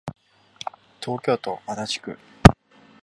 [0.99, 2.19] 東京都足立区